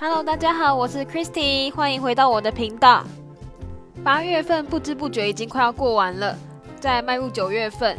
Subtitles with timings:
[0.00, 3.04] Hello，大家好，我是 Christy，欢迎回到我的频道。
[4.04, 6.38] 八月份不知不觉已经快要过完了，
[6.78, 7.98] 在迈入九月份，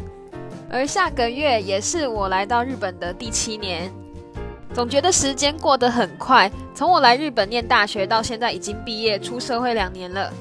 [0.70, 3.92] 而下个月也是我来到日本的第七年。
[4.72, 10.32] 总觉得时间过得很快，从我来日本念大学到现在已经毕业出社会两年了。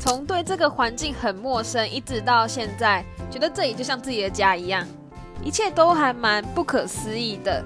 [0.00, 4.84] 从对这个环境很陌生，一直到现在，觉得这里就像自己的家一样，
[5.40, 7.64] 一切都还蛮不可思议的。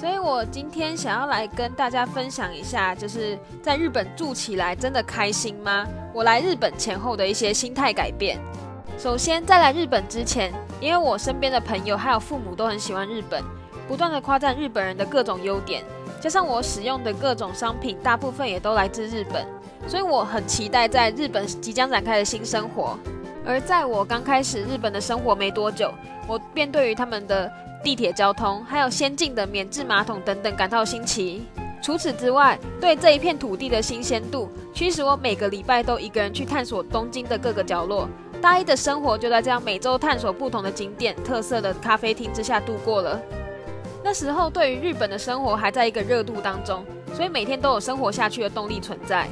[0.00, 5.86] 所以我今天想要来跟大家分享一下，就是在日本住起来真的开心吗？
[6.14, 8.38] 我来日本前后的一些心态改变。
[8.96, 10.50] 首先，在来日本之前，
[10.80, 13.44] 因为我身边的朋友还有父母都很喜欢日本，
[13.86, 15.84] 不断的夸赞日本人的各种优点，
[16.18, 19.46] 加上我使用的各种商品，大部分也都来自日本，
[19.86, 22.98] 所以我很期待在日本即将展开的新生活。
[23.46, 25.92] 而在我刚开始日本的生活没多久，
[26.26, 27.50] 我便对于他们的
[27.82, 31.46] 地铁交通，还有先进的免治马桶等等感到新奇。
[31.82, 38.06] 除此之外，对这一片土地的新鲜度，驱使我每个礼拜都一个人去探索东京的各个角落。
[38.42, 43.20] 大一的生活就在这样每周探索不同的景点、特色的咖啡厅之下度过了。
[44.04, 49.26] 那时候对于日本的生活还在一个热度当中，所以每天都有生活下去的动力存在。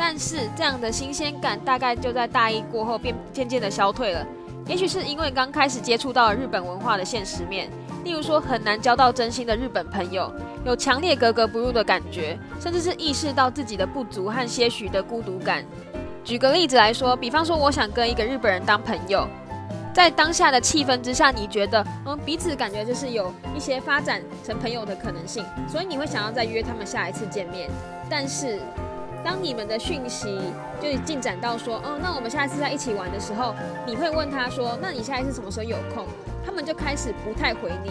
[0.00, 4.26] 但是这样的新鲜感大概就在大一过后便渐渐的消退了。
[4.66, 7.68] 也许是因为刚开始接触到了日本文化的现实面，
[8.02, 10.32] 例如说很难交到真心的日本朋友，
[10.64, 15.62] 有强烈格格不入的感觉，甚至是意识到自己的不足和些许的孤独感。
[16.24, 19.28] 举个例子来说，比方说我想跟一个日本人当朋友，
[19.92, 27.68] 在当下的气氛之下，你觉得嗯彼此感觉就是有一些发展成朋友的可能性，所以你会想要再约他们下一次见面。
[28.08, 28.58] 但是
[29.24, 30.40] 当你们的讯息
[30.80, 33.54] 就进展到说，哦，那我们下一次在一起玩的时候，
[33.86, 36.06] 你会问他说，那你下一次什么时候有空？
[36.44, 37.90] 他们就开始不太回你，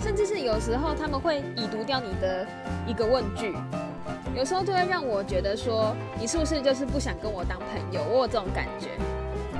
[0.00, 2.46] 甚至是有时候他们会已读掉你的
[2.86, 3.54] 一个问句。
[4.36, 8.00] 有时候就会让我觉得说，你是不是就是不想跟我当朋友？
[8.08, 8.90] 我有这种感觉。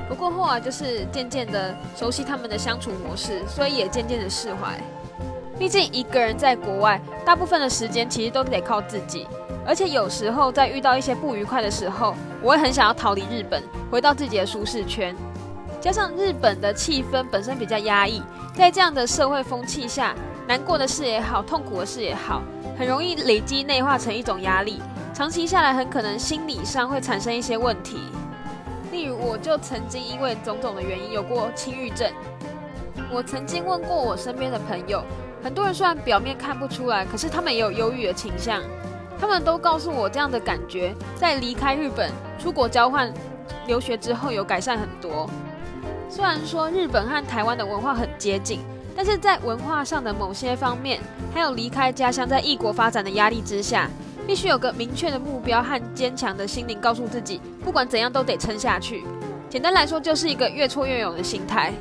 [0.08, 4.80] 不过后来就是渐渐的熟悉他们的相处模式，所以也渐渐的释怀。
[5.58, 9.26] 毕竟一个人在国外，大部分的时间其实都得靠自己。
[9.66, 15.14] 而且有时候在遇到一些不愉快的时候，我会很想要逃离日本，回到自己的舒适圈。
[15.80, 18.22] 加上日本的气氛本身比较压抑，
[18.54, 20.14] 在这样的社会风气下，
[20.46, 22.42] 难过的事也好，痛苦的事也好。
[22.78, 24.80] 很容易累积内化成一种压力，
[25.12, 27.98] 长期下来很可能心理上会产生一些问题。
[28.90, 32.10] 例如，我就曾经因为种种的原因有过轻郁症。
[33.12, 35.04] 我曾经问过我身边的朋友，
[35.42, 38.62] 很多人虽然表面看不出来，可是他们也有忧郁的倾向。
[39.20, 43.12] 他们都告诉我，这样的感觉在离开日本、出国交换
[43.66, 45.28] 留学之后有改善很多。
[46.08, 48.60] 虽然说日本和台湾的文化很接近。
[49.00, 51.00] 但是在文化上的某些方面，
[51.32, 53.88] 还有离开家乡在异国发展的压力之下，
[54.26, 59.04] 必须有个明确的目标和坚强的心灵，告诉自己不管怎样都得撑下去。
[59.48, 61.72] 简单来说，就是一个越挫越勇的心态。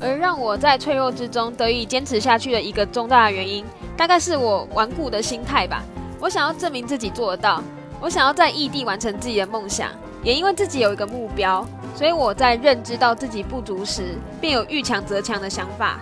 [0.00, 3.64] 而让我在脆弱之中得以坚持下去的一个重大的原因，
[3.96, 5.82] 大概是我顽固的心态吧。
[6.20, 7.62] 我想要证明自己做得到，
[8.00, 9.90] 我想要在异地完成自己的梦想，
[10.22, 16.00] 也因为自己有一个目标，所以我在认知到自己不足时，便有遇强则强的想法。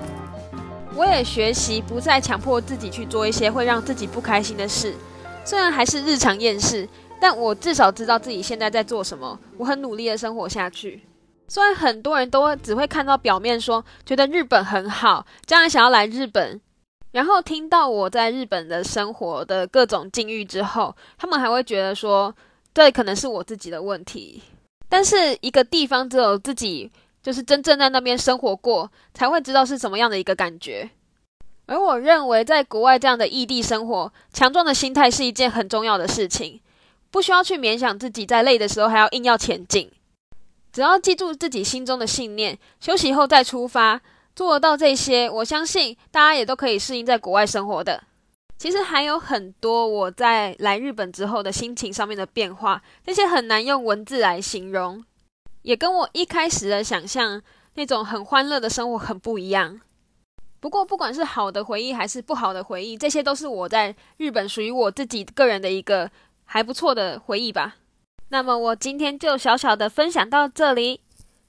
[0.95, 4.95] 我也学习不再强迫自己去做一些会让自己不开心的事，
[5.45, 6.89] 虽然还是日常厌世，
[7.21, 9.39] 但我至少知道自己现在在做什么。
[9.59, 11.03] 我很努力的生活下去。
[11.49, 16.61] 虽然很多人都只会看到表面，说觉得日本很好，将来想要来日本，
[17.12, 22.35] 然后听到我在日本的生活的各种境遇之后，他们还会觉得说，
[22.75, 24.43] 这可能是我自己的问题。
[24.89, 26.91] 但是一个地方只有自己。
[27.23, 30.89] 就是真正在那边生活过，才会知道是什么样的一个感觉。
[31.67, 36.61] 而我认为，在国外这样的异地生活，强壮的心态是一件很重要的事情。
[37.11, 39.91] 不需要去勉强自己，在累的时候还要硬要前进。
[40.76, 43.98] 只要记住自己心中的信念，休息后再出发，
[44.34, 48.04] 做得到这些，我相信大家也都可以适应在国外生活的。
[48.59, 55.02] 其实还有很多我在来日本之后的心情上面的变化，那些很难用文字来形容。
[55.62, 57.40] 也跟我一开始的想象
[57.76, 59.81] 那种很欢乐的生活很不一样。
[60.61, 66.11] 不过，不管是好的回忆还是不好的回忆，这些都是我在日本属于我自己个人的一个
[66.44, 67.76] 还不错的回忆吧。
[68.28, 71.00] 那么，我今天就小小的分享到这里。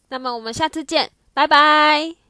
[0.09, 2.26] 那么，我们下次见，拜拜。